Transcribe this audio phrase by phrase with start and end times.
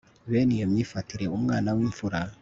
[0.29, 2.19] bene iyo myifatire Umwana wimfura